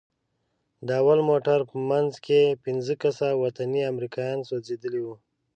د 0.87 0.89
اول 1.01 1.19
موټر 1.29 1.59
په 1.69 1.75
منځ 1.89 2.11
کښې 2.25 2.41
پينځه 2.63 2.93
کسه 3.03 3.27
وطني 3.43 3.81
امريکايان 3.91 4.39
سوځېدلي 4.49 5.01
وو. 5.05 5.15